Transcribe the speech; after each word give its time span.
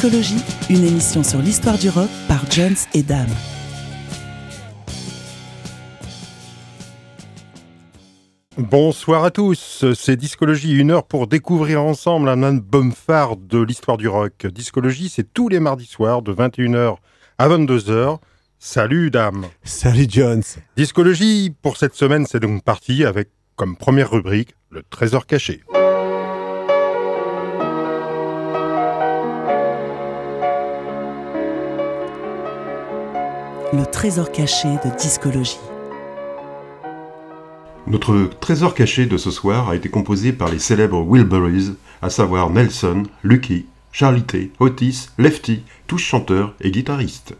Discologie, 0.00 0.44
une 0.70 0.84
émission 0.84 1.24
sur 1.24 1.40
l'histoire 1.40 1.76
du 1.76 1.88
rock 1.88 2.08
par 2.28 2.48
Jones 2.52 2.76
et 2.94 3.02
Dame. 3.02 3.26
Bonsoir 8.56 9.24
à 9.24 9.32
tous, 9.32 9.84
c'est 9.96 10.14
Discologie, 10.14 10.72
une 10.72 10.92
heure 10.92 11.02
pour 11.02 11.26
découvrir 11.26 11.82
ensemble 11.82 12.28
un 12.28 12.44
album 12.44 12.92
phare 12.92 13.36
de 13.36 13.60
l'histoire 13.60 13.96
du 13.96 14.06
rock. 14.06 14.46
Discologie, 14.46 15.08
c'est 15.08 15.34
tous 15.34 15.48
les 15.48 15.58
mardis 15.58 15.86
soirs 15.86 16.22
de 16.22 16.32
21h 16.32 16.98
à 17.38 17.48
22h. 17.48 18.18
Salut 18.60 19.10
Dame 19.10 19.46
Salut 19.64 20.06
Jones 20.08 20.44
Discologie, 20.76 21.52
pour 21.60 21.76
cette 21.76 21.96
semaine, 21.96 22.24
c'est 22.24 22.38
donc 22.38 22.62
parti 22.62 23.04
avec 23.04 23.30
comme 23.56 23.76
première 23.76 24.12
rubrique 24.12 24.54
le 24.70 24.84
trésor 24.88 25.26
caché. 25.26 25.64
Trésor 33.84 34.32
caché 34.32 34.68
de 34.84 34.96
discologie. 34.96 35.58
Notre 37.86 38.30
trésor 38.40 38.74
caché 38.74 39.06
de 39.06 39.16
ce 39.16 39.30
soir 39.30 39.68
a 39.70 39.76
été 39.76 39.88
composé 39.88 40.32
par 40.32 40.50
les 40.50 40.58
célèbres 40.58 41.02
Wilburys, 41.02 41.74
à 42.02 42.10
savoir 42.10 42.50
Nelson, 42.50 43.04
Lucky, 43.22 43.66
Charlie 43.92 44.24
T, 44.24 44.52
Otis, 44.60 45.08
Lefty, 45.18 45.62
tous 45.86 45.98
chanteurs 45.98 46.54
et 46.60 46.70
guitaristes. 46.70 47.34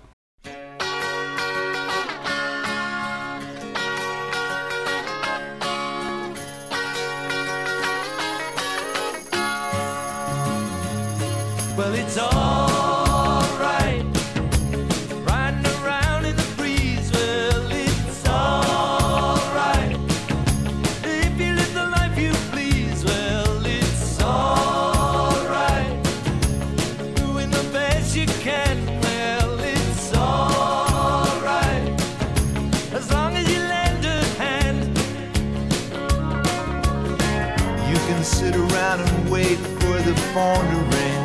Can 38.19 38.25
sit 38.25 38.57
around 38.57 38.99
and 38.99 39.31
wait 39.31 39.59
for 39.79 39.97
the 40.03 40.13
phone 40.35 40.65
to 40.73 40.81
ring. 40.97 41.23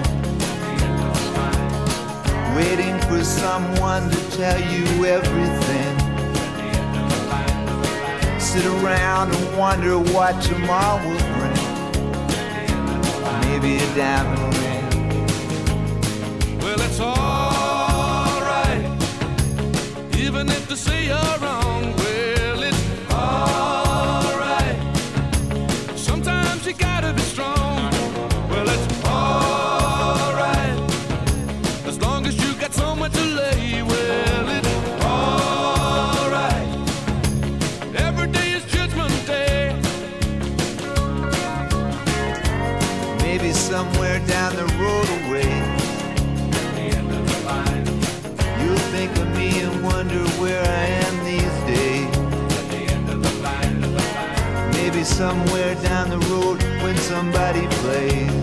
Waiting 2.55 2.99
for 3.09 3.23
someone 3.23 4.11
to 4.11 4.31
tell 4.37 4.59
you 4.59 5.03
everything. 5.03 5.99
Sit 8.39 8.65
around 8.67 9.33
and 9.33 9.57
wonder 9.57 9.97
what 9.97 10.39
tomorrow 10.43 11.01
will 11.03 11.17
bring. 11.33 11.61
Maybe 13.41 13.77
a 13.77 13.87
diamond 13.95 14.55
ring. 14.59 14.87
Well, 16.59 16.79
it's 16.79 16.99
alright. 16.99 18.85
Even 20.15 20.47
if 20.47 20.67
they 20.69 20.75
say 20.75 21.05
you're 21.07 21.37
wrong, 21.41 21.95
somewhere 55.13 55.75
down 55.75 56.09
the 56.09 56.17
road 56.29 56.59
when 56.81 56.97
somebody 56.97 57.67
plays 57.67 58.42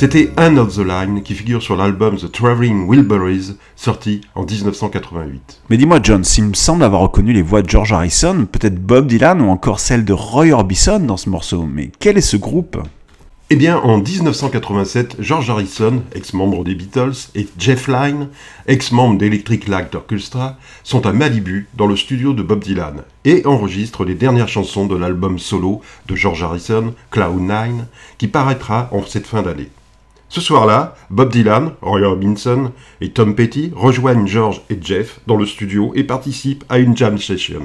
C'était 0.00 0.32
Anne 0.38 0.58
of 0.58 0.74
the 0.74 0.78
Line 0.78 1.22
qui 1.22 1.34
figure 1.34 1.62
sur 1.62 1.76
l'album 1.76 2.16
The 2.16 2.32
Traveling 2.32 2.88
Wilburys, 2.88 3.56
sorti 3.76 4.22
en 4.34 4.46
1988. 4.46 5.60
Mais 5.68 5.76
dis-moi, 5.76 5.98
John, 6.02 6.24
s'il 6.24 6.44
me 6.44 6.54
semble 6.54 6.84
avoir 6.84 7.02
reconnu 7.02 7.34
les 7.34 7.42
voix 7.42 7.60
de 7.60 7.68
George 7.68 7.92
Harrison, 7.92 8.46
peut-être 8.50 8.80
Bob 8.82 9.08
Dylan 9.08 9.42
ou 9.42 9.50
encore 9.50 9.78
celle 9.78 10.06
de 10.06 10.14
Roy 10.14 10.52
Orbison 10.52 11.00
dans 11.00 11.18
ce 11.18 11.28
morceau. 11.28 11.68
Mais 11.70 11.90
quel 11.98 12.16
est 12.16 12.22
ce 12.22 12.38
groupe? 12.38 12.78
Eh 13.50 13.56
bien, 13.56 13.76
en 13.76 13.98
1987, 13.98 15.16
George 15.18 15.50
Harrison, 15.50 16.02
ex-membre 16.14 16.64
des 16.64 16.74
Beatles, 16.74 17.28
et 17.34 17.46
Jeff 17.58 17.86
Lynne, 17.86 18.28
ex-membre 18.68 19.18
d'Electric 19.18 19.68
Light 19.68 19.94
Orchestra, 19.94 20.56
sont 20.82 21.04
à 21.04 21.12
Malibu, 21.12 21.68
dans 21.74 21.86
le 21.86 21.96
studio 21.96 22.32
de 22.32 22.42
Bob 22.42 22.64
Dylan, 22.64 23.02
et 23.26 23.44
enregistrent 23.44 24.06
les 24.06 24.14
dernières 24.14 24.48
chansons 24.48 24.86
de 24.86 24.96
l'album 24.96 25.38
solo 25.38 25.82
de 26.06 26.16
George 26.16 26.42
Harrison, 26.42 26.94
Cloud9, 27.12 27.84
qui 28.16 28.28
paraîtra 28.28 28.88
en 28.92 29.02
cette 29.04 29.26
fin 29.26 29.42
d'année. 29.42 29.68
Ce 30.30 30.40
soir-là, 30.40 30.94
Bob 31.10 31.32
Dylan, 31.32 31.72
Roy 31.82 32.02
Orbison 32.02 32.70
et 33.00 33.10
Tom 33.10 33.34
Petty 33.34 33.72
rejoignent 33.74 34.28
George 34.28 34.62
et 34.70 34.78
Jeff 34.80 35.18
dans 35.26 35.34
le 35.34 35.44
studio 35.44 35.90
et 35.96 36.04
participent 36.04 36.62
à 36.68 36.78
une 36.78 36.96
jam 36.96 37.18
session. 37.18 37.62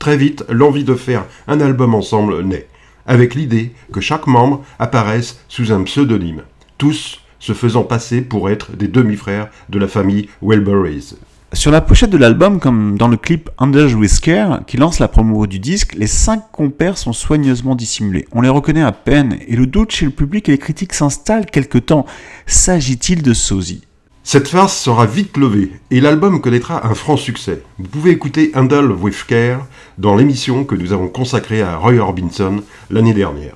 Très 0.00 0.16
vite, 0.16 0.44
l'envie 0.48 0.82
de 0.82 0.96
faire 0.96 1.26
un 1.46 1.60
album 1.60 1.94
ensemble 1.94 2.42
naît, 2.42 2.66
avec 3.06 3.36
l'idée 3.36 3.72
que 3.92 4.00
chaque 4.00 4.26
membre 4.26 4.64
apparaisse 4.80 5.44
sous 5.46 5.70
un 5.70 5.84
pseudonyme, 5.84 6.42
tous 6.76 7.20
se 7.38 7.52
faisant 7.52 7.84
passer 7.84 8.20
pour 8.20 8.50
être 8.50 8.72
des 8.72 8.88
demi-frères 8.88 9.48
de 9.68 9.78
la 9.78 9.86
famille 9.86 10.28
Wilburys. 10.42 11.14
Sur 11.54 11.70
la 11.70 11.80
pochette 11.80 12.10
de 12.10 12.18
l'album, 12.18 12.60
comme 12.60 12.98
dans 12.98 13.08
le 13.08 13.16
clip 13.16 13.48
Under 13.56 13.96
with 13.96 14.20
Care, 14.20 14.60
qui 14.66 14.76
lance 14.76 14.98
la 14.98 15.08
promo 15.08 15.46
du 15.46 15.58
disque, 15.58 15.94
les 15.94 16.06
cinq 16.06 16.42
compères 16.52 16.98
sont 16.98 17.14
soigneusement 17.14 17.74
dissimulés. 17.74 18.26
On 18.32 18.42
les 18.42 18.50
reconnaît 18.50 18.82
à 18.82 18.92
peine, 18.92 19.38
et 19.48 19.56
le 19.56 19.66
doute 19.66 19.90
chez 19.90 20.04
le 20.04 20.10
public 20.10 20.48
et 20.48 20.52
les 20.52 20.58
critiques 20.58 20.92
s'installe 20.92 21.46
quelque 21.46 21.78
temps. 21.78 22.04
S'agit-il 22.46 23.22
de 23.22 23.32
sosie? 23.32 23.82
Cette 24.24 24.48
farce 24.48 24.76
sera 24.76 25.06
vite 25.06 25.38
levée 25.38 25.72
et 25.90 26.02
l'album 26.02 26.42
connaîtra 26.42 26.86
un 26.86 26.92
franc 26.92 27.16
succès. 27.16 27.62
Vous 27.78 27.88
pouvez 27.88 28.10
écouter 28.10 28.52
Handle 28.54 28.92
with 28.92 29.24
Care 29.26 29.66
dans 29.96 30.14
l'émission 30.14 30.64
que 30.64 30.74
nous 30.74 30.92
avons 30.92 31.08
consacrée 31.08 31.62
à 31.62 31.78
Roy 31.78 31.94
Orbison 31.94 32.62
l'année 32.90 33.14
dernière. 33.14 33.54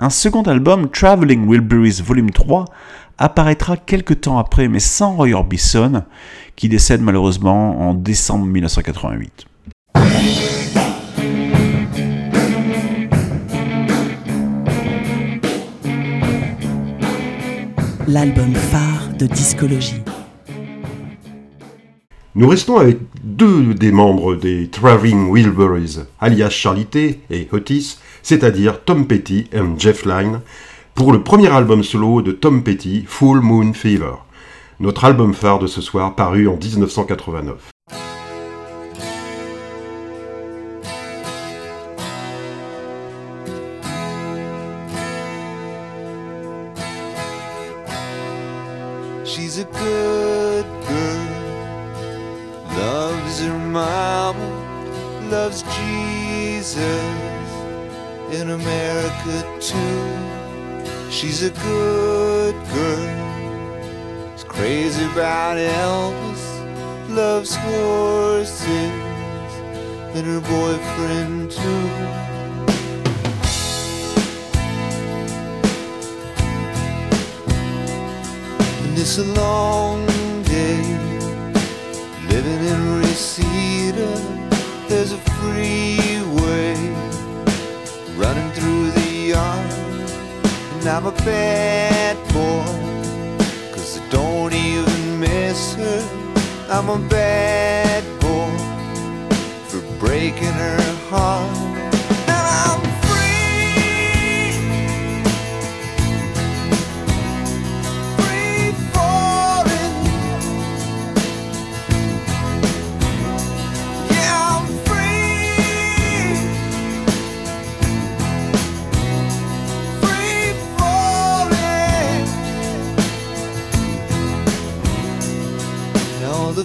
Un 0.00 0.10
second 0.10 0.42
album, 0.42 0.90
Traveling 0.90 1.48
Wilburys 1.48 2.02
Volume 2.04 2.32
3, 2.32 2.66
apparaîtra 3.18 3.76
quelques 3.76 4.22
temps 4.22 4.38
après, 4.38 4.68
mais 4.68 4.80
sans 4.80 5.14
Roy 5.14 5.32
Orbison, 5.32 6.04
qui 6.56 6.68
décède 6.68 7.00
malheureusement 7.00 7.88
en 7.88 7.94
décembre 7.94 8.46
1988. 8.46 9.46
L'album 18.06 18.54
phare 18.54 19.08
de 19.18 19.26
discologie. 19.26 20.02
Nous 22.36 22.48
restons 22.48 22.78
avec 22.78 22.98
deux 23.22 23.74
des 23.74 23.92
membres 23.92 24.34
des 24.34 24.68
Traveling 24.68 25.32
Wilburys, 25.32 26.00
alias 26.20 26.50
Charlité 26.50 27.20
et 27.30 27.48
Otis, 27.52 27.98
c'est-à-dire 28.22 28.82
Tom 28.84 29.06
Petty 29.06 29.46
et 29.52 29.60
Jeff 29.78 30.04
Lynne, 30.04 30.40
pour 30.94 31.12
le 31.12 31.22
premier 31.22 31.48
album 31.48 31.82
solo 31.82 32.22
de 32.22 32.30
Tom 32.30 32.62
Petty, 32.62 33.04
Full 33.06 33.40
Moon 33.40 33.72
Fever, 33.72 34.14
notre 34.78 35.04
album 35.04 35.34
phare 35.34 35.58
de 35.58 35.66
ce 35.66 35.80
soir 35.80 36.14
paru 36.14 36.46
en 36.46 36.56
1989. 36.56 37.73
Running 88.24 88.50
through 88.52 88.90
the 88.90 89.10
yard. 89.32 89.70
And 90.74 90.86
I'm 90.88 91.06
a 91.06 91.16
bad 91.32 92.16
boy, 92.32 92.64
cause 93.74 94.00
I 94.00 94.08
don't 94.08 94.54
even 94.54 95.20
miss 95.20 95.74
her. 95.74 96.02
I'm 96.70 96.88
a 96.88 96.98
bad 97.08 98.02
boy 98.24 98.52
for 99.68 99.82
breaking 99.98 100.56
her 100.64 100.82
heart. 101.10 101.63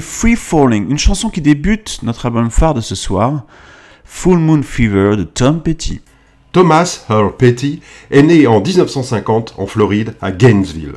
Free 0.00 0.36
Falling, 0.36 0.90
une 0.90 0.98
chanson 0.98 1.30
qui 1.30 1.40
débute 1.40 2.00
notre 2.02 2.26
album 2.26 2.50
phare 2.50 2.74
de 2.74 2.80
ce 2.80 2.94
soir, 2.94 3.44
Full 4.04 4.38
Moon 4.38 4.62
Fever 4.62 5.16
de 5.16 5.24
Tom 5.24 5.62
Petty. 5.62 6.00
Thomas 6.52 7.04
Earl 7.10 7.36
Petty 7.36 7.80
est 8.10 8.22
né 8.22 8.46
en 8.46 8.60
1950 8.60 9.54
en 9.58 9.66
Floride, 9.66 10.14
à 10.20 10.30
Gainesville. 10.30 10.94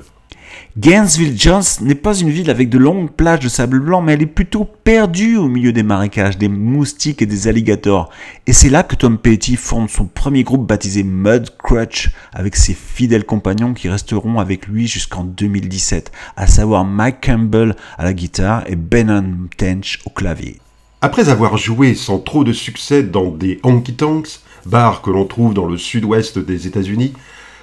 Gainesville 0.80 1.34
Jones 1.36 1.64
n'est 1.82 1.96
pas 1.96 2.16
une 2.16 2.30
ville 2.30 2.52
avec 2.52 2.70
de 2.70 2.78
longues 2.78 3.10
plages 3.10 3.40
de 3.40 3.50
sable 3.50 3.80
blanc, 3.80 4.00
mais 4.00 4.14
elle 4.14 4.22
est 4.22 4.28
plutôt 4.28 4.64
perdue 4.84 5.36
au 5.36 5.48
milieu 5.48 5.74
des 5.74 5.82
marécages, 5.82 6.38
des 6.38 6.50
moustiques 6.50 7.24
et 7.24 7.26
des 7.26 7.48
alligators. 7.48 8.12
Et 8.46 8.54
c'est 8.54 8.70
là 8.70 8.84
que 8.84 8.96
Tom 8.96 9.18
Petty 9.18 9.56
forme 9.56 9.90
son 9.90 10.06
premier 10.06 10.44
groupe 10.44 10.68
baptisé 10.68 11.02
Mud 11.02 11.50
Crutch, 11.58 12.12
avec 12.32 12.56
ses 12.56 12.76
fidèles 12.76 13.26
compagnons 13.26 13.74
qui 13.74 13.90
resteront 13.90 14.40
avec 14.40 14.68
lui 14.68 14.88
jusqu'en 14.88 15.24
2017, 15.24 16.12
à 16.36 16.46
savoir 16.46 16.86
Mike 16.86 17.26
Campbell 17.26 17.76
à 17.98 18.04
la 18.04 18.14
guitare 18.14 18.62
et 18.68 18.76
Benon 18.76 19.48
Tench 19.58 20.02
au 20.06 20.12
clavier. 20.12 20.60
Après 21.02 21.30
avoir 21.30 21.58
joué 21.58 21.96
sans 21.96 22.20
trop 22.20 22.44
de 22.44 22.54
succès 22.54 23.02
dans 23.02 23.32
des 23.32 23.60
honky 23.64 23.96
tonks, 23.96 24.42
bars 24.68 25.02
que 25.02 25.10
l'on 25.10 25.26
trouve 25.26 25.56
dans 25.56 25.66
le 25.66 25.78
sud-ouest 25.80 26.38
des 26.38 26.68
États-Unis, 26.68 27.14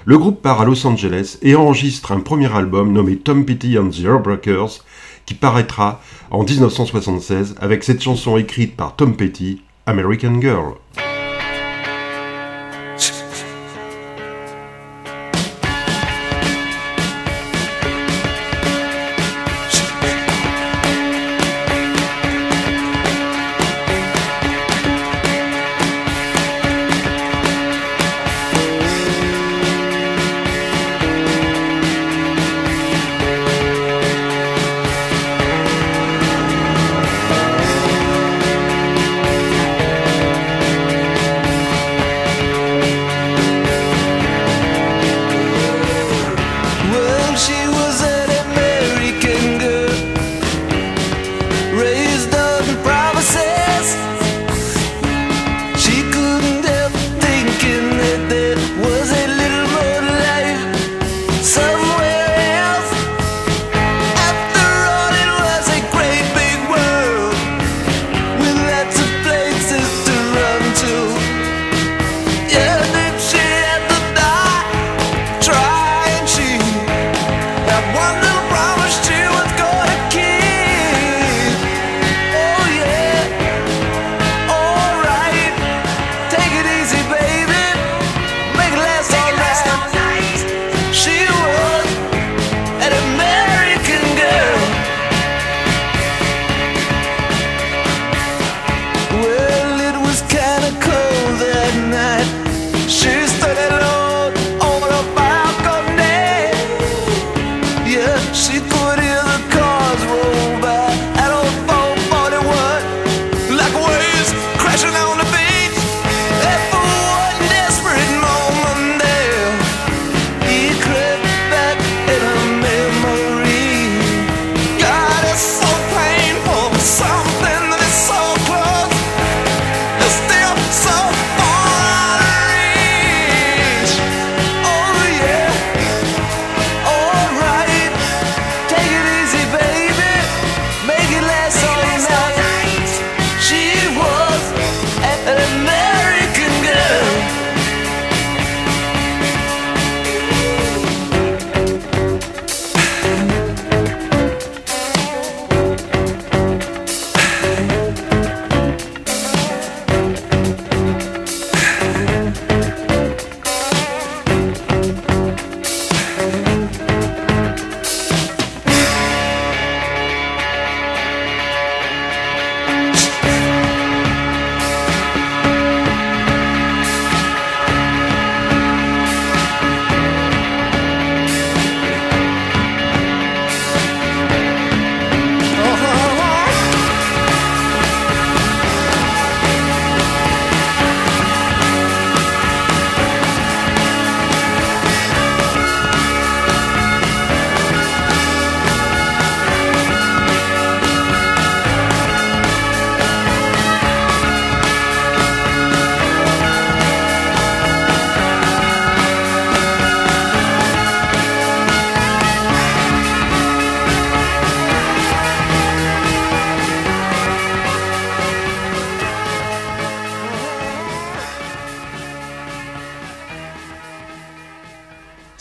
le 0.05 0.19
groupe 0.19 0.41
part 0.41 0.61
à 0.61 0.65
Los 0.65 0.85
Angeles 0.85 1.39
et 1.41 1.55
enregistre 1.55 2.11
un 2.11 2.19
premier 2.19 2.53
album 2.55 2.93
nommé 2.93 3.17
Tom 3.17 3.43
Petty 3.43 3.77
and 3.79 3.89
the 3.89 4.05
Heartbreakers 4.05 4.83
qui 5.25 5.33
paraîtra 5.33 5.99
en 6.29 6.43
1976 6.43 7.55
avec 7.59 7.83
cette 7.83 8.03
chanson 8.03 8.37
écrite 8.37 8.75
par 8.75 8.95
Tom 8.95 9.15
Petty, 9.17 9.63
American 9.87 10.39
Girl. 10.39 10.75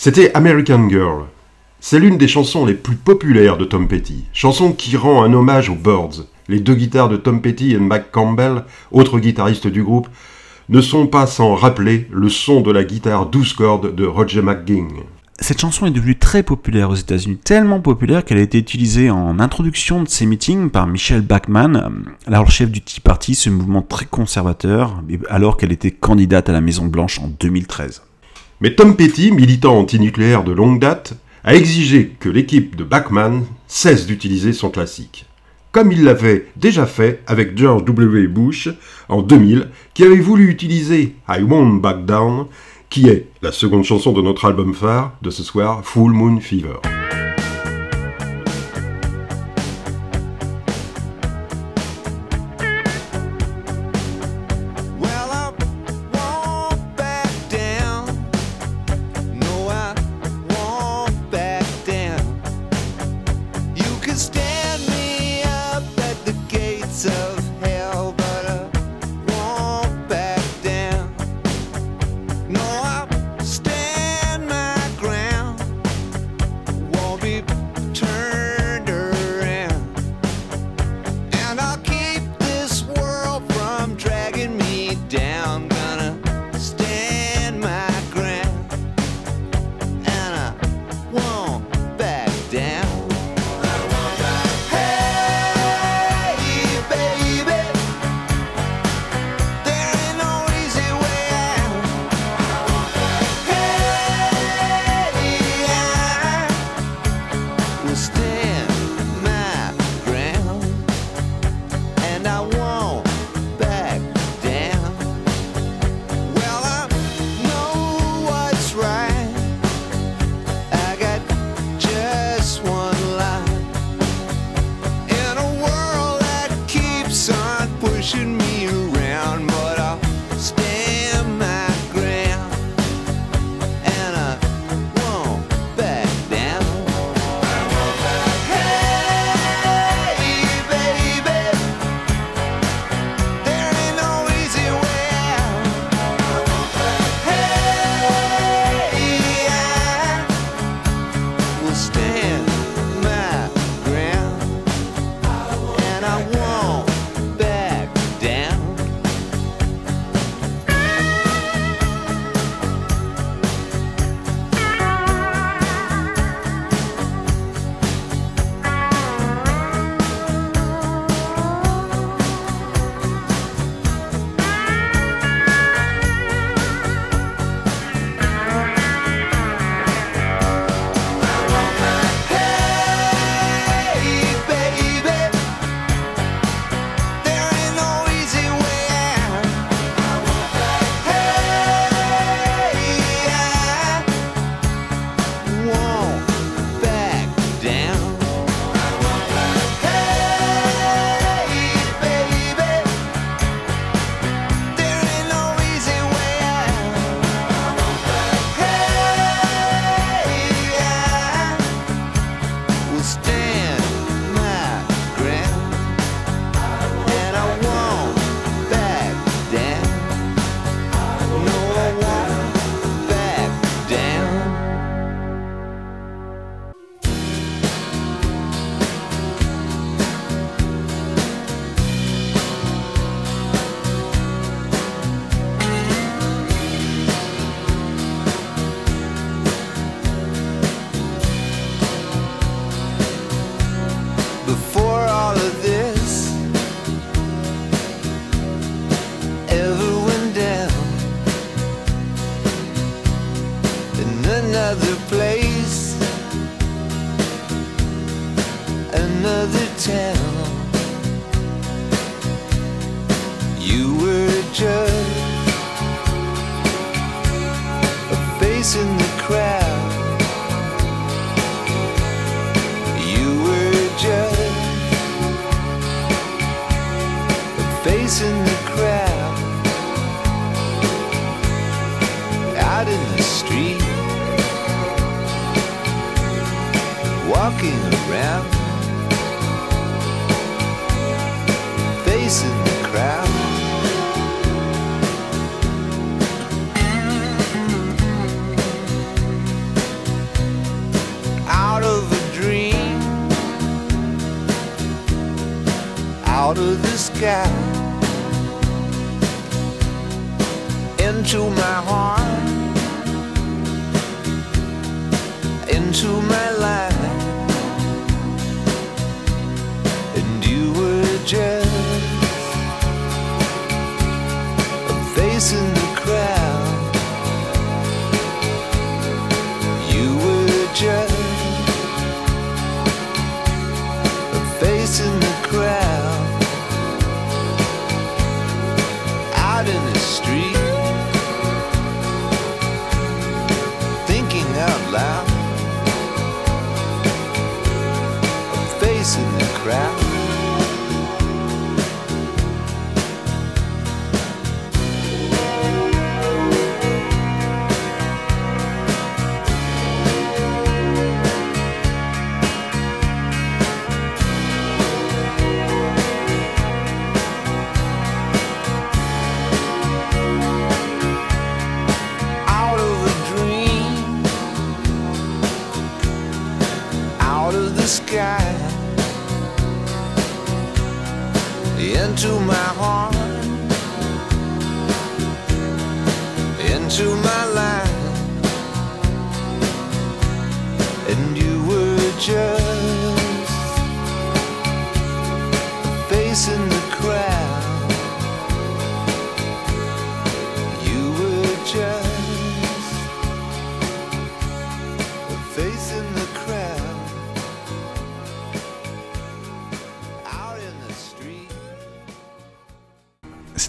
C'était 0.04 0.34
American 0.34 0.87
Girl. 0.90 1.25
C'est 1.80 1.99
l'une 1.99 2.18
des 2.18 2.28
chansons 2.28 2.66
les 2.66 2.75
plus 2.75 2.94
populaires 2.94 3.56
de 3.56 3.64
Tom 3.64 3.88
Petty, 3.88 4.26
chanson 4.34 4.73
qui 4.73 4.99
rend 4.99 5.23
un 5.23 5.32
hommage 5.32 5.70
aux 5.70 5.75
Birds. 5.75 6.26
Les 6.46 6.61
deux 6.61 6.75
guitares 6.75 7.08
de 7.08 7.16
Tom 7.16 7.40
Petty 7.40 7.73
et 7.73 7.78
Mac 7.78 8.12
Campbell, 8.12 8.64
autre 8.92 9.18
guitariste 9.18 9.66
du 9.66 9.82
groupe, 9.82 10.08
ne 10.68 10.82
sont 10.82 11.06
pas 11.06 11.26
sans 11.26 11.54
rappeler 11.54 12.06
le 12.12 12.28
son 12.28 12.61
de 12.61 12.70
la 12.70 12.84
guitare 12.84 13.25
12 13.25 13.54
cordes 13.54 13.94
de 13.94 14.04
Roger 14.04 14.42
McGuinn. 14.42 14.90
Cette 15.40 15.62
chanson 15.62 15.87
est 15.87 15.90
devenue 15.90 16.18
très 16.18 16.42
populaire 16.42 16.90
aux 16.90 16.96
États-Unis, 16.96 17.38
tellement 17.38 17.80
populaire 17.80 18.26
qu'elle 18.26 18.37
a 18.37 18.42
été 18.42 18.58
utilisée 18.58 19.08
en 19.08 19.40
introduction 19.40 20.02
de 20.02 20.08
ces 20.11 20.26
meetings 20.26 20.68
par 20.68 20.87
Michelle 20.87 21.23
Bachmann, 21.23 22.04
alors 22.26 22.50
chef 22.50 22.70
du 22.70 22.82
Tea 22.82 23.00
Party, 23.00 23.34
ce 23.34 23.49
mouvement 23.49 23.80
très 23.80 24.04
conservateur, 24.04 25.02
alors 25.30 25.56
qu'elle 25.56 25.73
était 25.73 25.92
candidate 25.92 26.50
à 26.50 26.52
la 26.52 26.61
Maison 26.61 26.84
Blanche 26.84 27.20
en 27.20 27.28
2013. 27.28 28.02
Mais 28.64 28.75
Tom 28.75 28.97
Petty, 28.97 29.30
militant 29.30 29.78
antinucléaire 29.78 30.42
de 30.42 30.50
longue 30.50 30.80
date, 30.80 31.18
a 31.44 31.54
exigé 31.54 32.16
que 32.18 32.30
l'équipe 32.30 32.76
de 32.76 32.83
Bachman 32.83 33.44
cesse 33.66 34.06
d'utiliser 34.06 34.54
son 34.54 34.71
classique, 34.71 35.26
comme 35.71 35.92
il 35.92 36.02
l'avait 36.02 36.47
déjà 36.56 36.87
fait 36.87 37.23
avec 37.26 37.59
George 37.59 37.85
W. 37.85 38.26
Bush 38.26 38.71
en 39.11 39.21
2000, 39.21 39.68
qui 39.92 40.02
avait 40.02 40.16
voulu 40.16 40.49
utiliser 40.49 41.14
I 41.28 41.42
Won't 41.42 41.83
Back 41.83 42.06
Down, 42.06 42.47
qui 42.88 43.06
est 43.06 43.26
la 43.42 43.52
seconde 43.52 43.85
chanson 43.85 44.12
de 44.12 44.23
notre 44.23 44.47
album 44.47 44.73
phare 44.73 45.12
de 45.21 45.28
ce 45.28 45.42
soir, 45.42 45.85
Full 45.85 46.12
Moon 46.12 46.40
Fever. 46.40 46.78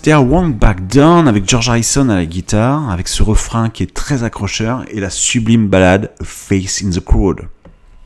C'était 0.06 0.20
I 0.20 0.24
Won't 0.24 0.60
Back 0.60 0.86
Down 0.86 1.28
avec 1.28 1.50
George 1.50 1.68
Harrison 1.68 2.10
à 2.10 2.16
la 2.16 2.28
guitare, 2.28 2.92
avec 2.92 3.08
ce 3.08 3.24
refrain 3.24 3.70
qui 3.70 3.82
est 3.82 3.92
très 3.92 4.22
accrocheur 4.22 4.86
et 4.92 5.00
la 5.00 5.10
sublime 5.10 5.68
ballade 5.68 6.12
A 6.22 6.24
Face 6.24 6.84
in 6.84 6.92
the 6.92 7.04
Crowd. 7.04 7.48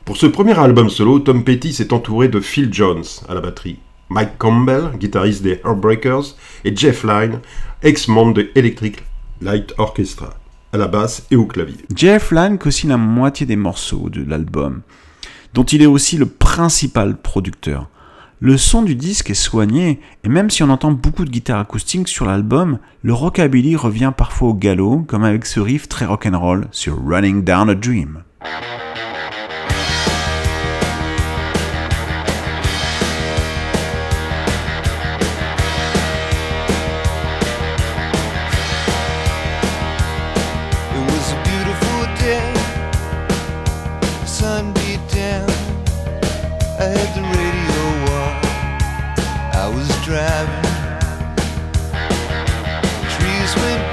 Pour 0.06 0.16
ce 0.16 0.24
premier 0.24 0.58
album 0.58 0.88
solo, 0.88 1.18
Tom 1.18 1.44
Petty 1.44 1.74
s'est 1.74 1.92
entouré 1.92 2.28
de 2.28 2.40
Phil 2.40 2.72
Jones 2.72 3.04
à 3.28 3.34
la 3.34 3.42
batterie, 3.42 3.80
Mike 4.08 4.38
Campbell, 4.38 4.92
guitariste 4.98 5.42
des 5.42 5.60
Heartbreakers, 5.62 6.36
et 6.64 6.74
Jeff 6.74 7.04
Lynne, 7.04 7.40
ex-membre 7.82 8.32
de 8.32 8.50
Electric 8.54 9.04
Light 9.42 9.74
Orchestra, 9.76 10.30
à 10.72 10.78
la 10.78 10.88
basse 10.88 11.26
et 11.30 11.36
au 11.36 11.44
clavier. 11.44 11.84
Jeff 11.94 12.30
Lynne 12.30 12.56
co-signe 12.56 12.88
la 12.88 12.96
moitié 12.96 13.44
des 13.44 13.56
morceaux 13.56 14.08
de 14.08 14.24
l'album, 14.24 14.80
dont 15.52 15.64
il 15.64 15.82
est 15.82 15.86
aussi 15.86 16.16
le 16.16 16.24
principal 16.24 17.18
producteur. 17.18 17.90
Le 18.42 18.56
son 18.56 18.80
du 18.80 18.94
disque 18.94 19.28
est 19.28 19.34
soigné, 19.34 20.00
et 20.24 20.30
même 20.30 20.48
si 20.48 20.62
on 20.62 20.70
entend 20.70 20.92
beaucoup 20.92 21.26
de 21.26 21.30
guitares 21.30 21.60
acoustiques 21.60 22.08
sur 22.08 22.24
l'album, 22.24 22.78
le 23.02 23.12
rockabilly 23.12 23.76
revient 23.76 24.14
parfois 24.16 24.48
au 24.48 24.54
galop, 24.54 25.04
comme 25.06 25.24
avec 25.24 25.44
ce 25.44 25.60
riff 25.60 25.90
très 25.90 26.06
rock'n'roll 26.06 26.66
sur 26.70 26.96
Running 27.06 27.44
Down 27.44 27.68
a 27.68 27.74
Dream. 27.74 28.22
Driving. 50.10 50.64
Trees 53.14 53.54
went 53.62 53.89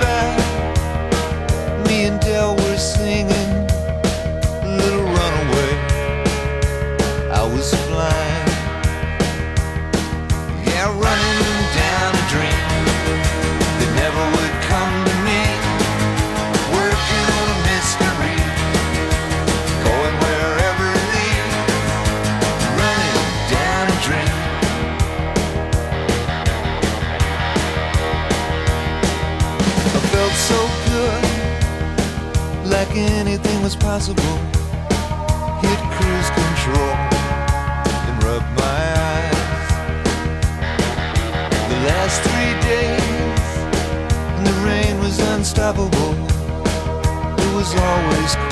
was 47.67 47.75
always 47.81 48.46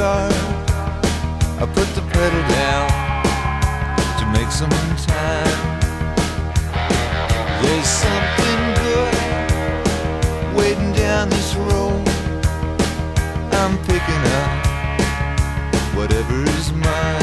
dark. 0.00 0.32
I 1.62 1.66
put 1.76 1.88
the 1.94 2.00
pedal 2.00 2.42
down 2.62 2.86
to 4.18 4.24
make 4.36 4.50
some 4.50 4.70
time. 4.96 5.60
There's 7.60 7.90
something 8.04 8.60
good 8.80 9.16
waiting 10.56 10.92
down 10.94 11.28
this 11.28 11.54
road. 11.54 12.08
I'm 13.60 13.76
picking 13.90 14.24
up 14.40 14.50
whatever's 15.94 16.72
mine. 16.72 17.19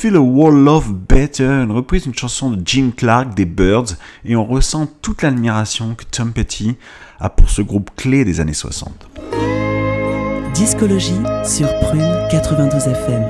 Feel 0.00 0.16
a 0.16 0.20
World 0.20 0.64
Love 0.64 0.94
Better, 0.94 1.44
une 1.44 1.72
reprise 1.72 2.04
d'une 2.04 2.14
chanson 2.14 2.50
de 2.50 2.66
Gene 2.66 2.90
Clark 2.90 3.34
des 3.34 3.44
Birds, 3.44 3.98
et 4.24 4.34
on 4.34 4.46
ressent 4.46 4.86
toute 5.02 5.20
l'admiration 5.20 5.94
que 5.94 6.04
Tom 6.10 6.32
Petty 6.32 6.78
a 7.18 7.28
pour 7.28 7.50
ce 7.50 7.60
groupe 7.60 7.90
clé 7.96 8.24
des 8.24 8.40
années 8.40 8.54
60. 8.54 9.10
Discologie 10.54 11.20
sur 11.44 11.68
Prune 11.80 12.08
92 12.30 12.86
FM. 12.86 13.24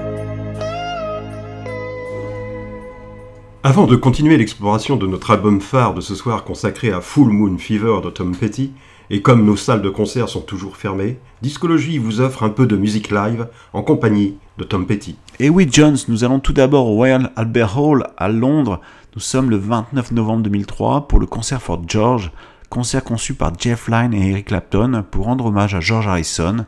Avant 3.64 3.88
de 3.88 3.96
continuer 3.96 4.36
l'exploration 4.36 4.94
de 4.94 5.08
notre 5.08 5.32
album 5.32 5.60
phare 5.60 5.94
de 5.94 6.00
ce 6.00 6.14
soir 6.14 6.44
consacré 6.44 6.92
à 6.92 7.00
Full 7.00 7.30
Moon 7.30 7.58
Fever 7.58 7.96
de 8.04 8.10
Tom 8.10 8.36
Petty, 8.36 8.70
et 9.10 9.22
comme 9.22 9.44
nos 9.44 9.56
salles 9.56 9.82
de 9.82 9.90
concert 9.90 10.28
sont 10.28 10.40
toujours 10.40 10.76
fermées, 10.76 11.18
Discologie 11.42 11.98
vous 11.98 12.20
offre 12.20 12.44
un 12.44 12.50
peu 12.50 12.66
de 12.66 12.76
musique 12.76 13.10
live 13.10 13.48
en 13.72 13.82
compagnie 13.82 14.36
de 14.58 14.64
Tom 14.64 14.86
Petty. 14.86 15.16
Et 15.40 15.50
oui, 15.50 15.68
Jones, 15.70 15.96
nous 16.08 16.22
allons 16.22 16.38
tout 16.38 16.52
d'abord 16.52 16.86
au 16.86 16.94
Royal 16.94 17.32
Albert 17.34 17.78
Hall 17.78 18.06
à 18.16 18.28
Londres. 18.28 18.80
Nous 19.16 19.20
sommes 19.20 19.50
le 19.50 19.56
29 19.56 20.12
novembre 20.12 20.44
2003 20.44 21.08
pour 21.08 21.18
le 21.18 21.26
concert 21.26 21.60
for 21.60 21.82
George, 21.88 22.30
concert 22.68 23.02
conçu 23.02 23.34
par 23.34 23.52
Jeff 23.58 23.88
Lynne 23.88 24.14
et 24.14 24.30
Eric 24.30 24.46
Clapton 24.46 25.04
pour 25.10 25.24
rendre 25.24 25.46
hommage 25.46 25.74
à 25.74 25.80
George 25.80 26.06
Harrison, 26.06 26.64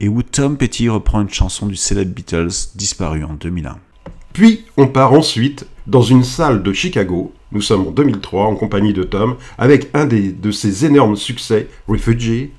et 0.00 0.08
où 0.08 0.22
Tom 0.24 0.56
Petty 0.56 0.88
reprend 0.88 1.20
une 1.20 1.30
chanson 1.30 1.66
du 1.66 1.76
célèbre 1.76 2.12
Beatles 2.12 2.74
disparu 2.74 3.22
en 3.22 3.34
2001. 3.34 3.78
Puis 4.32 4.64
on 4.76 4.88
part 4.88 5.12
ensuite 5.12 5.66
dans 5.86 6.02
une 6.02 6.24
salle 6.24 6.62
de 6.62 6.72
Chicago, 6.72 7.32
nous 7.52 7.60
sommes 7.60 7.86
en 7.86 7.90
2003 7.90 8.46
en 8.46 8.56
compagnie 8.56 8.92
de 8.92 9.02
Tom, 9.02 9.36
avec 9.58 9.90
un 9.94 10.06
des, 10.06 10.32
de 10.32 10.50
ses 10.50 10.84
énormes 10.84 11.16
succès, 11.16 11.68
Refugee, 11.88 12.50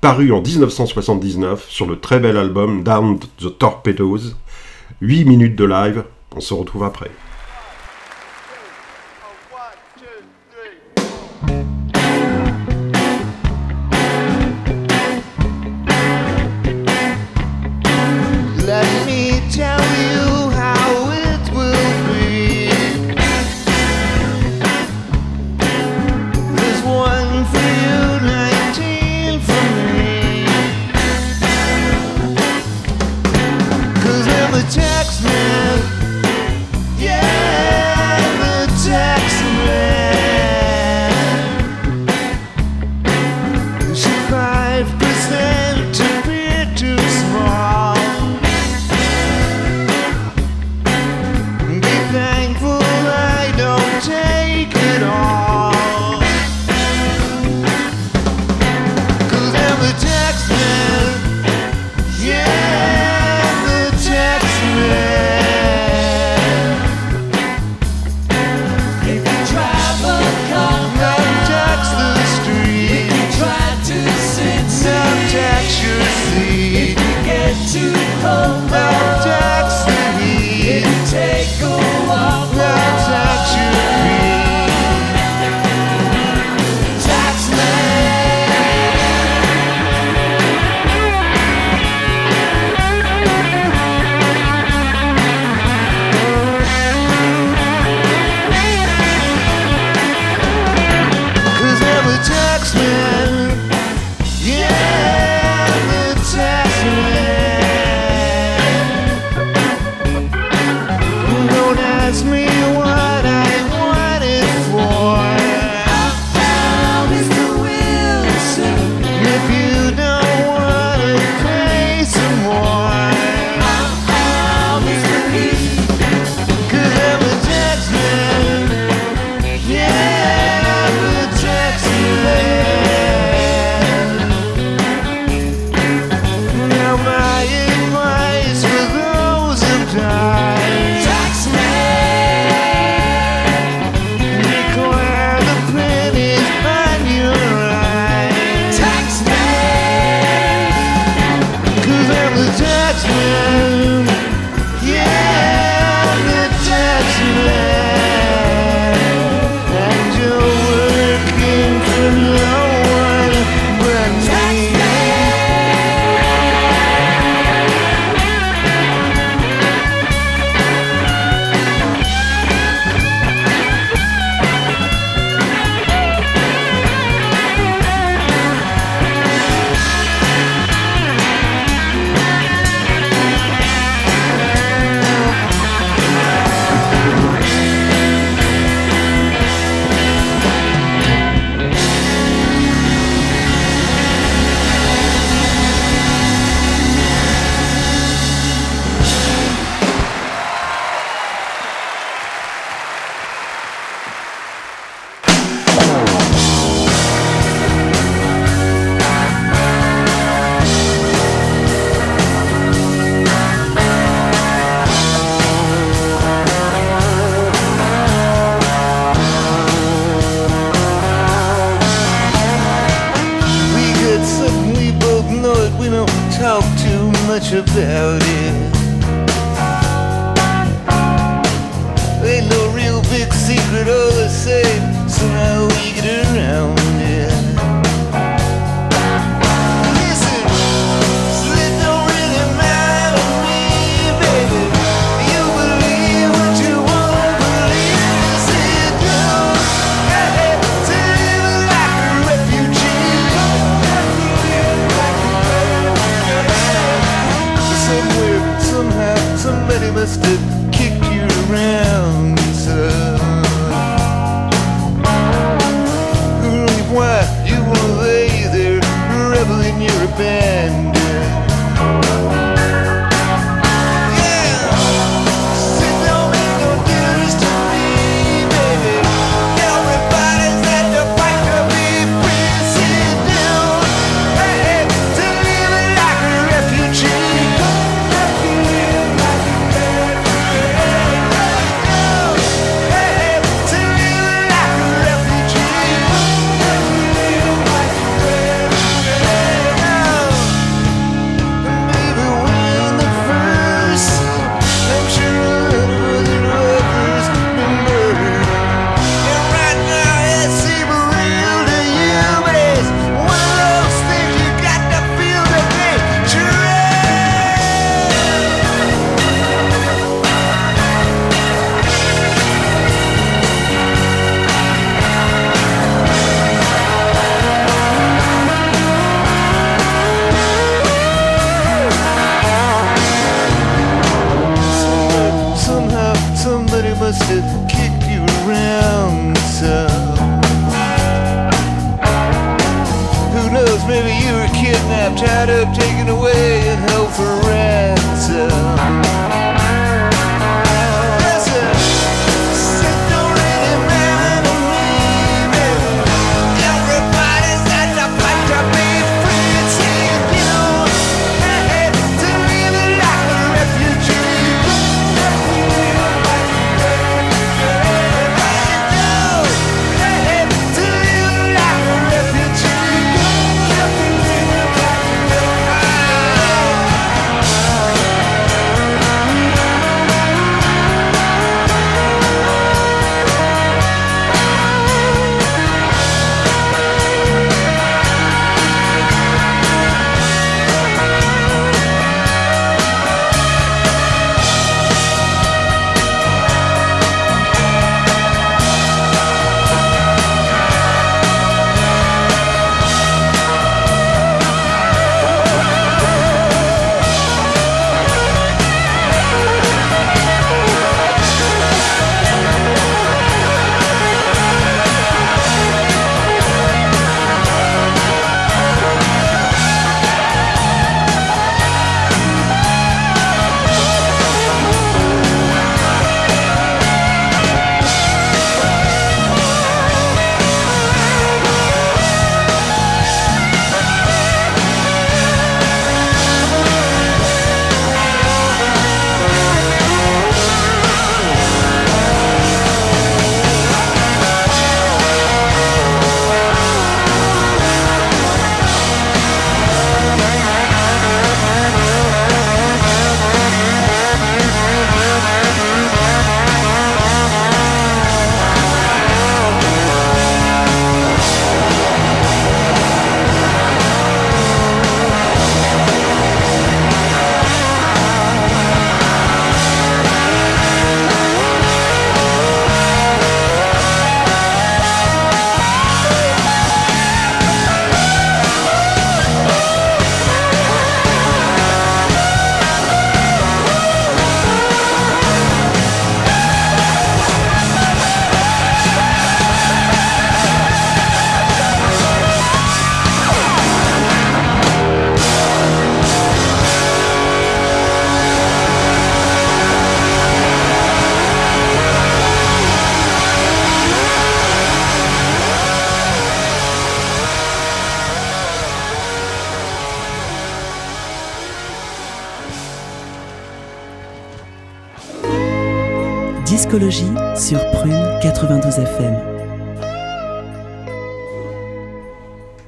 paru 0.00 0.32
en 0.32 0.40
1979 0.40 1.66
sur 1.68 1.86
le 1.86 1.98
très 1.98 2.20
bel 2.20 2.36
album 2.36 2.82
Down 2.82 3.18
the 3.38 3.58
Torpedoes. 3.58 4.34
8 5.00 5.24
minutes 5.24 5.56
de 5.56 5.64
live, 5.64 6.04
on 6.34 6.40
se 6.40 6.54
retrouve 6.54 6.84
après. 6.84 7.10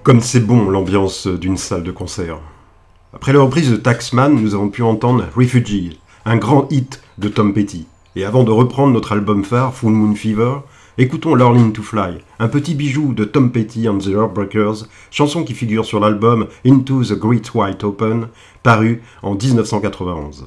Comme 0.03 0.23
c'est 0.23 0.41
bon 0.41 0.71
l'ambiance 0.71 1.27
d'une 1.27 1.59
salle 1.59 1.83
de 1.83 1.91
concert. 1.91 2.39
Après 3.13 3.35
la 3.35 3.41
reprise 3.41 3.71
de 3.71 3.77
Taxman, 3.77 4.35
nous 4.35 4.55
avons 4.55 4.71
pu 4.71 4.83
entendre 4.83 5.27
Refugee, 5.37 6.01
un 6.25 6.39
grand 6.39 6.67
hit 6.71 7.03
de 7.19 7.29
Tom 7.29 7.53
Petty. 7.53 7.87
Et 8.17 8.25
avant 8.25 8.43
de 8.43 8.51
reprendre 8.51 8.95
notre 8.95 9.13
album 9.13 9.45
phare, 9.45 9.75
Full 9.75 9.93
Moon 9.93 10.15
Fever, 10.15 10.61
écoutons 10.97 11.35
Learning 11.35 11.73
to 11.73 11.83
Fly, 11.83 12.17
un 12.39 12.49
petit 12.49 12.75
bijou 12.75 13.13
de 13.13 13.25
Tom 13.25 13.53
Petty 13.53 13.91
and 13.91 13.99
the 13.99 14.09
Heartbreakers, 14.09 14.87
chanson 15.11 15.45
qui 15.45 15.53
figure 15.53 15.85
sur 15.85 16.01
l'album 16.01 16.47
Into 16.65 17.05
the 17.05 17.19
Great 17.19 17.53
White 17.55 17.85
Open, 17.85 18.29
paru 18.63 19.03
en 19.23 19.35
1991. 19.35 20.47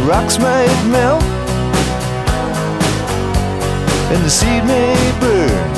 the 0.00 0.06
rocks 0.06 0.38
might 0.38 0.82
melt, 0.88 1.22
and 4.12 4.24
the 4.24 4.30
seed 4.30 4.64
may 4.64 4.94
burn. 5.20 5.70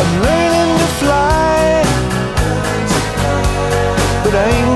I'm 0.00 0.12
learning 0.26 0.70
to 0.82 0.88
fly, 1.00 1.84
but 4.24 4.34
I 4.34 4.44
ain't 4.56 4.73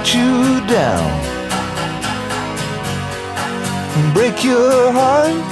beat 0.00 0.14
you 0.14 0.66
down 0.66 1.10
and 3.96 4.14
break 4.14 4.42
your 4.44 4.92
heart, 4.92 5.44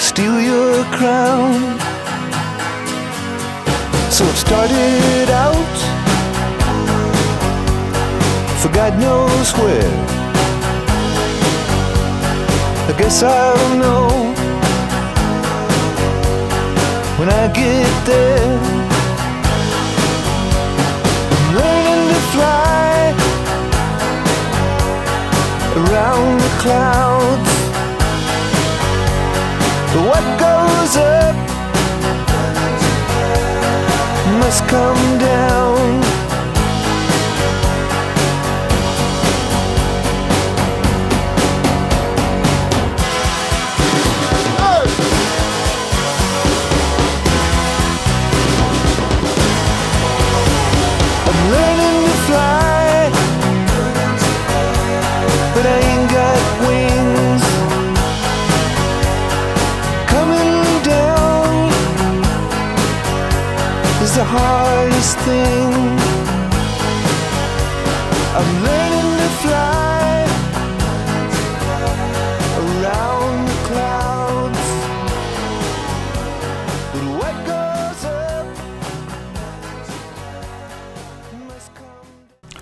steal 0.00 0.40
your 0.40 0.84
crown. 0.96 1.78
So 4.10 4.24
it 4.24 4.36
started 4.36 5.30
out 5.30 5.76
for 8.60 8.72
God 8.72 8.98
knows 9.00 9.52
where. 9.54 10.04
I 12.86 12.94
guess 12.98 13.22
I'll 13.22 13.78
know 13.78 14.08
when 17.18 17.28
I 17.28 17.48
get 17.52 18.06
there. 18.06 18.73
Fly 22.34 23.14
around 25.80 26.40
the 26.44 26.52
clouds. 26.62 27.50
What 30.08 30.24
goes 30.44 30.96
up 30.96 31.36
must 34.40 34.62
come 34.68 35.18
down. 35.18 36.13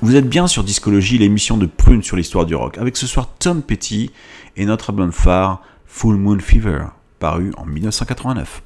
Vous 0.02 0.16
êtes 0.16 0.28
bien 0.28 0.46
sur 0.46 0.64
Discologie, 0.64 1.16
l'émission 1.16 1.56
de 1.56 1.64
Prune 1.64 2.02
sur 2.02 2.16
l'histoire 2.16 2.44
du 2.44 2.54
rock, 2.54 2.76
avec 2.76 2.98
ce 2.98 3.06
soir 3.06 3.28
Tom 3.38 3.62
Petty 3.62 4.10
et 4.56 4.66
notre 4.66 4.90
album 4.90 5.10
phare 5.10 5.62
Full 5.86 6.16
Moon 6.16 6.38
Fever, 6.38 6.86
paru 7.18 7.52
en 7.56 7.64
1989. 7.64 8.62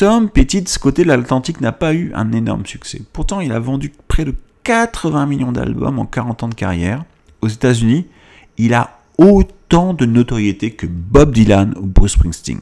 Tom 0.00 0.30
Petty 0.30 0.62
de 0.62 0.68
ce 0.70 0.78
côté 0.78 1.02
de 1.02 1.08
l'Atlantique 1.08 1.60
n'a 1.60 1.72
pas 1.72 1.92
eu 1.92 2.10
un 2.14 2.32
énorme 2.32 2.64
succès. 2.64 3.02
Pourtant, 3.12 3.40
il 3.40 3.52
a 3.52 3.58
vendu 3.58 3.92
près 4.08 4.24
de 4.24 4.34
80 4.64 5.26
millions 5.26 5.52
d'albums 5.52 5.98
en 5.98 6.06
40 6.06 6.42
ans 6.42 6.48
de 6.48 6.54
carrière. 6.54 7.04
Aux 7.42 7.48
États-Unis, 7.48 8.06
il 8.56 8.72
a 8.72 8.98
autant 9.18 9.92
de 9.92 10.06
notoriété 10.06 10.70
que 10.70 10.86
Bob 10.86 11.32
Dylan 11.32 11.74
ou 11.76 11.84
Bruce 11.84 12.12
Springsteen. 12.12 12.60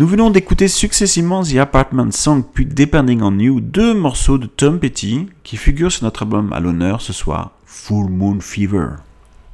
Nous 0.00 0.06
venons 0.06 0.30
d'écouter 0.30 0.66
successivement 0.66 1.42
The 1.42 1.56
Apartment 1.56 2.10
Song 2.10 2.42
puis 2.54 2.64
Depending 2.64 3.20
on 3.20 3.38
You, 3.38 3.60
deux 3.60 3.92
morceaux 3.92 4.38
de 4.38 4.46
Tom 4.46 4.78
Petty 4.80 5.26
qui 5.42 5.58
figurent 5.58 5.92
sur 5.92 6.04
notre 6.04 6.22
album 6.22 6.54
à 6.54 6.60
l'honneur 6.60 7.02
ce 7.02 7.12
soir, 7.12 7.50
Full 7.66 8.08
Moon 8.08 8.40
Fever. 8.40 8.92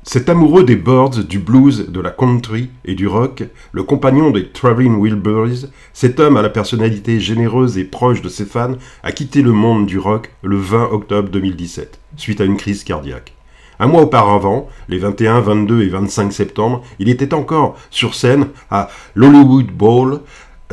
Cet 0.04 0.28
amoureux 0.28 0.62
des 0.62 0.76
birds, 0.76 1.24
du 1.24 1.40
blues, 1.40 1.88
de 1.88 2.00
la 2.00 2.10
country 2.10 2.70
et 2.84 2.94
du 2.94 3.08
rock, 3.08 3.42
le 3.72 3.82
compagnon 3.82 4.30
des 4.30 4.48
Traveling 4.50 5.02
Wilburys, 5.02 5.66
cet 5.92 6.20
homme 6.20 6.36
à 6.36 6.42
la 6.42 6.48
personnalité 6.48 7.18
généreuse 7.18 7.76
et 7.76 7.82
proche 7.82 8.22
de 8.22 8.28
ses 8.28 8.46
fans, 8.46 8.76
a 9.02 9.10
quitté 9.10 9.42
le 9.42 9.50
monde 9.50 9.86
du 9.86 9.98
rock 9.98 10.30
le 10.44 10.58
20 10.58 10.90
octobre 10.92 11.28
2017, 11.28 11.98
suite 12.16 12.40
à 12.40 12.44
une 12.44 12.56
crise 12.56 12.84
cardiaque. 12.84 13.35
Un 13.78 13.86
mois 13.86 14.02
auparavant, 14.02 14.68
les 14.88 14.98
21, 14.98 15.40
22 15.40 15.82
et 15.82 15.88
25 15.88 16.32
septembre, 16.32 16.82
il 16.98 17.08
était 17.08 17.34
encore 17.34 17.76
sur 17.90 18.14
scène 18.14 18.48
à 18.70 18.88
l'Hollywood 19.14 19.66
Bowl 19.66 20.20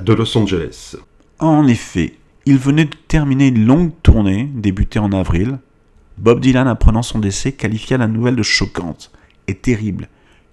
de 0.01 0.13
Los 0.13 0.37
Angeles. 0.37 0.95
En 1.39 1.67
effet, 1.67 2.15
il 2.45 2.57
venait 2.57 2.85
de 2.85 2.95
terminer 3.07 3.47
une 3.47 3.65
longue 3.65 3.91
tournée, 4.03 4.49
débutée 4.53 4.99
en 4.99 5.11
avril. 5.11 5.59
Bob 6.17 6.39
Dylan, 6.39 6.67
apprenant 6.67 7.01
son 7.01 7.19
décès, 7.19 7.51
qualifia 7.51 7.97
la 7.97 8.07
nouvelle 8.07 8.35
de 8.35 8.43
choquante 8.43 9.11
et 9.47 9.55
terrible, 9.55 10.07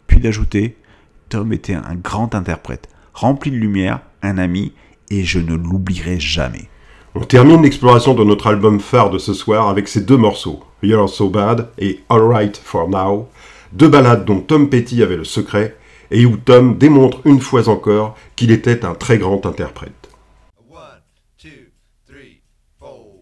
puis 0.07 0.21
d'ajouter 0.21 0.77
Tom 1.29 1.53
était 1.53 1.75
un 1.75 1.95
grand 1.95 2.35
interprète, 2.35 2.89
rempli 3.15 3.53
de 3.53 3.57
lumière, 3.57 4.01
un 4.23 4.39
ami, 4.39 4.73
et 5.11 5.25
je 5.25 5.39
ne 5.39 5.55
l'oublierai 5.55 6.19
jamais. 6.19 6.69
On 7.15 7.21
termine 7.21 7.63
l'exploration 7.63 8.15
de 8.15 8.25
notre 8.25 8.49
album 8.49 8.81
phare 8.81 9.11
de 9.11 9.19
ce 9.19 9.33
soir 9.33 9.69
avec 9.69 9.87
ces 9.87 10.01
deux 10.01 10.17
morceaux, 10.17 10.61
You're 10.83 11.09
So 11.09 11.29
Bad 11.29 11.69
et 11.79 12.01
Alright 12.09 12.57
For 12.57 12.89
Now, 12.89 13.29
deux 13.73 13.89
ballades 13.89 14.25
dont 14.25 14.41
Tom 14.41 14.69
Petty 14.69 15.03
avait 15.03 15.17
le 15.17 15.25
secret 15.25 15.77
et 16.11 16.27
où 16.27 16.37
Tom 16.37 16.77
démontre 16.77 17.21
une 17.25 17.41
fois 17.41 17.69
encore 17.69 18.17
qu'il 18.37 18.51
était 18.51 18.85
un 18.85 18.95
très 18.95 19.19
grand 19.19 19.45
interprète. 19.47 20.09
One, 20.69 20.81
two, 21.39 21.49
three, 22.07 22.41
four. 22.79 23.19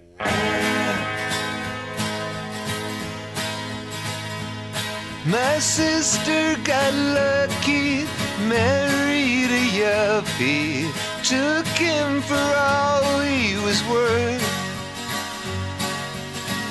My 5.26 5.59
sister 5.61 6.56
got 6.64 6.94
lucky, 6.94 8.06
married 8.48 9.50
a 9.50 9.64
yuppie, 9.76 10.86
took 11.22 11.66
him 11.76 12.22
for 12.22 12.36
all 12.36 13.20
he 13.20 13.56
was 13.62 13.82
worth. 13.90 14.47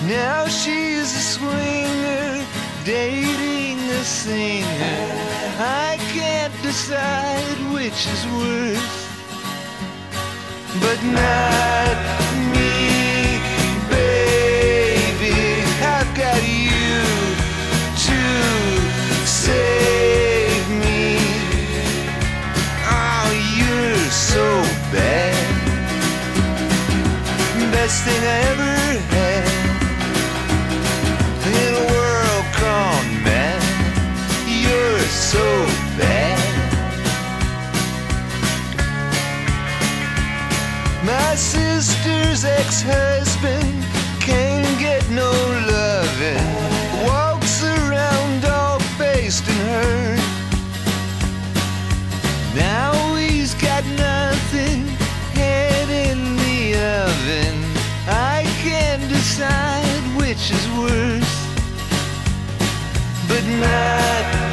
Now 0.08 0.48
she's 0.48 1.14
a 1.14 1.24
swinger, 1.36 2.46
dating 2.86 3.80
a 3.80 4.04
singer. 4.06 4.68
I 5.60 5.98
can't 6.14 6.54
decide 6.64 7.58
which 7.74 8.08
is 8.08 8.26
worse 8.38 9.08
but 10.80 11.04
not 11.04 11.98
me, 12.54 13.40
baby. 13.90 15.36
I've 15.84 16.12
got 16.16 16.42
you 16.48 17.04
to 18.06 18.22
save 19.28 20.70
me. 20.70 21.18
Oh, 22.88 23.30
you're 23.58 24.10
so 24.12 24.46
bad. 24.94 25.36
Best 27.74 28.04
thing 28.06 28.24
I 28.24 28.40
ever 28.52 28.77
so 35.38 35.66
bad. 35.98 36.40
My 41.06 41.36
sister's 41.36 42.44
ex-husband 42.44 43.84
can't 44.20 44.80
get 44.80 45.04
no 45.12 45.32
loving. 45.76 46.48
Walks 47.06 47.64
around 47.64 48.46
all 48.46 48.80
faced 49.00 49.46
and 49.54 49.62
hurt. 49.70 50.24
Now 52.56 52.92
he's 53.16 53.54
got 53.68 53.84
nothing, 54.12 54.82
head 55.40 55.88
in 56.08 56.20
the 56.46 56.60
oven. 57.04 57.58
I 58.08 58.40
can't 58.66 59.06
decide 59.08 60.04
which 60.20 60.44
is 60.58 60.66
worse, 60.82 61.36
but 63.30 63.44
not 63.66 64.47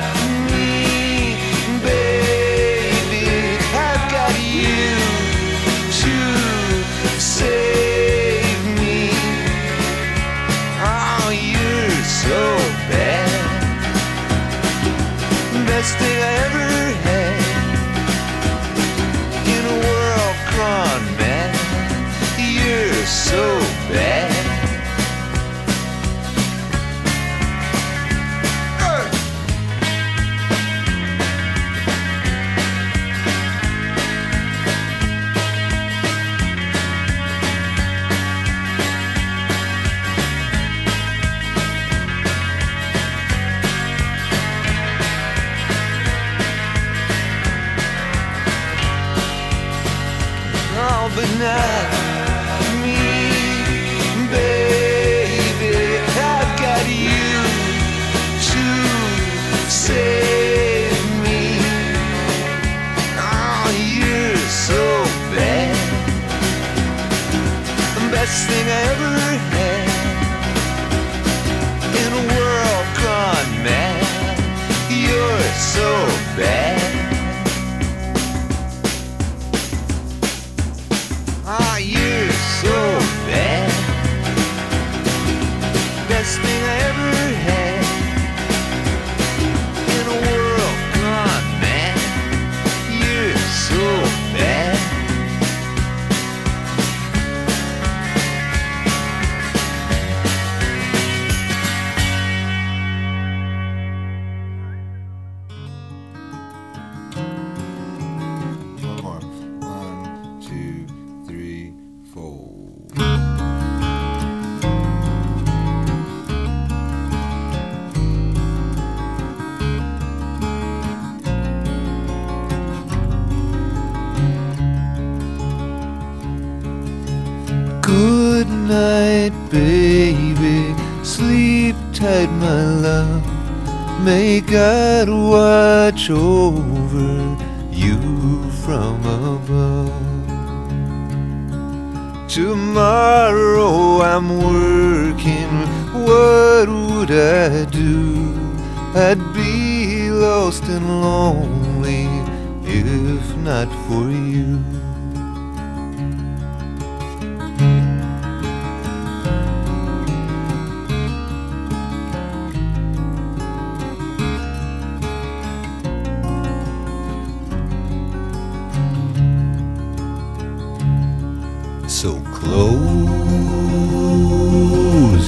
So 172.05 172.21
close 172.35 172.85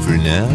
for 0.03 0.17
now. 0.21 0.49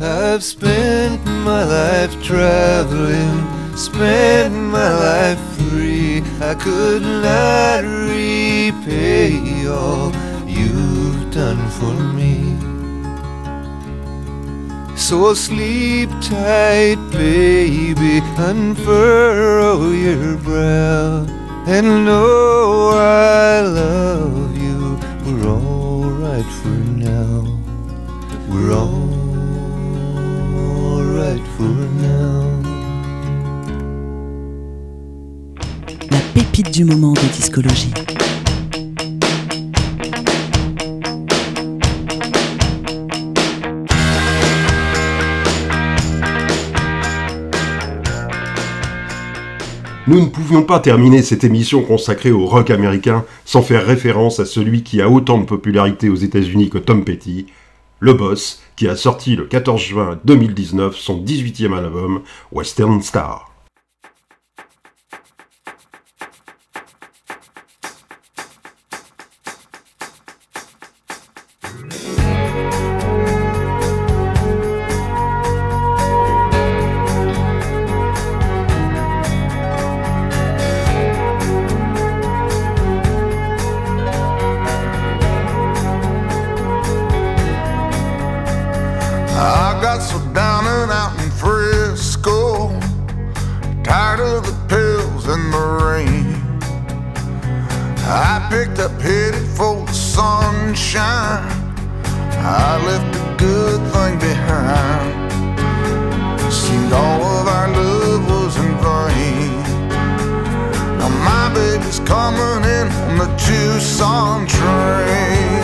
I've 0.00 0.42
spent 0.42 1.24
my 1.24 1.62
life 1.62 2.20
traveling, 2.24 3.46
spent 3.76 4.54
my 4.54 4.92
life 4.92 5.38
free. 5.56 6.24
I 6.40 6.54
could 6.56 7.02
not 7.02 7.84
repay 7.84 9.68
all 9.68 10.15
done 11.36 11.68
for 11.68 11.94
me. 12.16 12.34
So 14.96 15.34
sleep 15.34 16.08
tight, 16.22 16.96
baby, 17.12 18.22
unfurrow 18.38 19.90
your 19.90 20.38
brow, 20.38 21.26
and 21.66 22.06
know 22.06 22.90
I 22.94 23.60
love 23.60 24.56
you. 24.56 24.98
We're 25.26 25.46
alright 25.46 26.50
for 26.62 26.78
now. 27.06 27.44
We're 28.48 28.72
alright 28.72 29.06
for 31.56 31.74
now. 32.06 32.44
La 36.10 36.20
pépite 36.32 36.70
du 36.70 36.84
moment 36.86 37.12
de 37.12 37.28
discologie. 37.36 37.92
Nous 50.08 50.20
ne 50.20 50.26
pouvions 50.26 50.62
pas 50.62 50.78
terminer 50.78 51.20
cette 51.20 51.42
émission 51.42 51.82
consacrée 51.82 52.30
au 52.30 52.46
rock 52.46 52.70
américain 52.70 53.24
sans 53.44 53.60
faire 53.60 53.84
référence 53.84 54.38
à 54.38 54.46
celui 54.46 54.84
qui 54.84 55.02
a 55.02 55.10
autant 55.10 55.38
de 55.38 55.44
popularité 55.44 56.08
aux 56.08 56.14
États-Unis 56.14 56.70
que 56.70 56.78
Tom 56.78 57.04
Petty, 57.04 57.46
le 57.98 58.14
boss, 58.14 58.62
qui 58.76 58.86
a 58.86 58.94
sorti 58.94 59.34
le 59.34 59.46
14 59.46 59.82
juin 59.82 60.20
2019 60.24 60.94
son 60.94 61.20
18e 61.20 61.76
album, 61.76 62.20
Western 62.52 63.02
Star. 63.02 63.55
I 89.38 89.78
got 89.82 90.00
so 90.00 90.18
down 90.32 90.66
and 90.66 90.90
out 90.90 91.12
in 91.22 91.30
Frisco, 91.30 92.68
tired 93.84 94.20
of 94.20 94.46
the 94.46 94.56
pills 94.66 95.26
and 95.28 95.52
the 95.52 95.58
rain. 95.84 96.36
I 98.08 98.46
picked 98.50 98.78
up 98.78 98.98
headed 98.98 99.46
for 99.46 99.84
the 99.84 99.92
sunshine. 99.92 101.44
I 102.38 102.82
left 102.86 103.14
a 103.14 103.36
good 103.36 103.80
thing 103.92 104.18
behind. 104.18 105.30
Seemed 106.50 106.94
all 106.94 107.22
of 107.22 107.46
our 107.46 107.68
love 107.68 108.30
was 108.30 108.56
in 108.56 108.74
vain. 108.78 109.60
Now 110.96 111.10
my 111.10 111.52
baby's 111.52 112.00
coming 112.00 112.64
in 112.64 112.88
on 112.88 113.18
the 113.18 113.28
Tucson 113.36 114.46
train. 114.46 115.55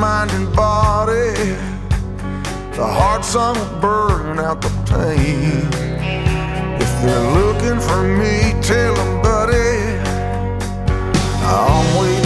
mind 0.00 0.30
and 0.30 0.50
body. 0.56 1.34
The 2.74 2.86
heart 2.86 3.22
song 3.22 3.54
will 3.58 3.80
burn 3.80 4.38
out 4.38 4.62
the 4.62 4.70
pain. 4.88 5.68
If 6.80 6.90
they're 7.02 7.30
looking 7.40 7.78
for 7.78 8.02
me, 8.02 8.54
tell 8.62 8.94
them, 8.94 9.22
buddy, 9.22 9.98
I'm 11.44 12.00
waiting. 12.00 12.19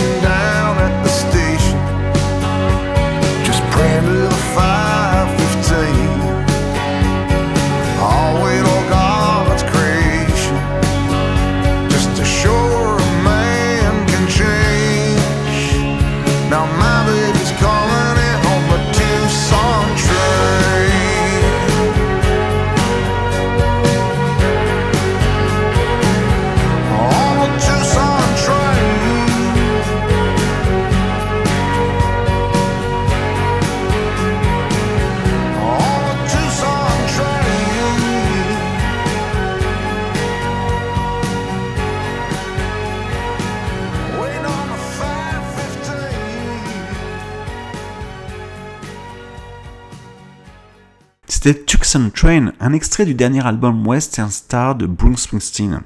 C'était 51.45 51.62
Tucson 51.62 52.11
Train, 52.14 52.53
un 52.59 52.72
extrait 52.72 53.05
du 53.05 53.12
dernier 53.12 53.47
album 53.47 53.86
Western 53.86 54.30
Star 54.30 54.76
de 54.76 54.86
Bruce 54.86 55.24
Springsteen, 55.24 55.82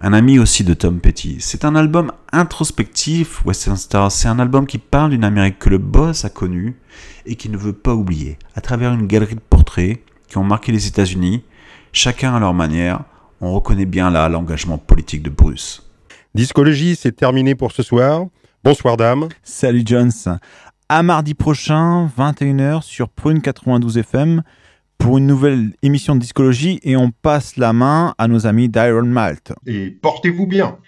un 0.00 0.12
ami 0.12 0.38
aussi 0.38 0.62
de 0.62 0.72
Tom 0.72 1.00
Petty. 1.00 1.38
C'est 1.40 1.64
un 1.64 1.74
album 1.74 2.12
introspectif, 2.30 3.44
Western 3.44 3.76
Star, 3.76 4.12
c'est 4.12 4.28
un 4.28 4.38
album 4.38 4.68
qui 4.68 4.78
parle 4.78 5.10
d'une 5.10 5.24
Amérique 5.24 5.58
que 5.58 5.68
le 5.68 5.78
boss 5.78 6.24
a 6.24 6.28
connue 6.28 6.76
et 7.26 7.34
qui 7.34 7.48
ne 7.48 7.56
veut 7.56 7.72
pas 7.72 7.92
oublier, 7.92 8.38
à 8.54 8.60
travers 8.60 8.92
une 8.92 9.08
galerie 9.08 9.34
de 9.34 9.40
portraits 9.40 10.00
qui 10.28 10.38
ont 10.38 10.44
marqué 10.44 10.70
les 10.70 10.86
États-Unis, 10.86 11.42
chacun 11.90 12.36
à 12.36 12.38
leur 12.38 12.54
manière, 12.54 13.02
on 13.40 13.52
reconnaît 13.52 13.86
bien 13.86 14.12
là 14.12 14.28
l'engagement 14.28 14.78
politique 14.78 15.24
de 15.24 15.30
Bruce. 15.30 15.90
Discologie, 16.36 16.94
c'est 16.94 17.16
terminé 17.16 17.56
pour 17.56 17.72
ce 17.72 17.82
soir. 17.82 18.26
Bonsoir, 18.62 18.96
dame. 18.96 19.26
Salut 19.42 19.82
Jones. 19.84 20.12
À 20.88 21.02
mardi 21.02 21.34
prochain, 21.34 22.08
21h 22.16 22.82
sur 22.82 23.08
Prune 23.08 23.42
92 23.42 23.98
FM 23.98 24.44
pour 25.00 25.18
une 25.18 25.26
nouvelle 25.26 25.72
émission 25.82 26.14
de 26.14 26.20
discologie 26.20 26.78
et 26.84 26.96
on 26.96 27.10
passe 27.10 27.56
la 27.56 27.72
main 27.72 28.14
à 28.18 28.28
nos 28.28 28.46
amis 28.46 28.68
d'Iron 28.68 29.02
Malt. 29.02 29.52
Et 29.66 29.90
portez-vous 29.90 30.46
bien. 30.46 30.78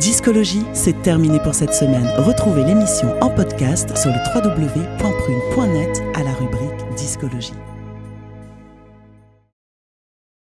Discologie, 0.00 0.62
c'est 0.72 1.02
terminé 1.02 1.38
pour 1.40 1.54
cette 1.54 1.74
semaine. 1.74 2.08
Retrouvez 2.18 2.64
l'émission 2.64 3.14
en 3.20 3.30
podcast 3.30 3.96
sur 3.96 4.10
le 4.10 4.18
www.prune.net 4.34 6.02
à 6.14 6.22
la 6.22 6.32
rubrique 6.32 6.96
Discologie. 6.96 7.52